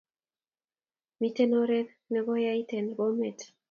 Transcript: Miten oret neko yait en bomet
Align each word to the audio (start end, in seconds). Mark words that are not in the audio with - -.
Miten 1.19 1.51
oret 1.61 1.89
neko 2.11 2.33
yait 2.43 2.69
en 2.77 2.87
bomet 2.97 3.39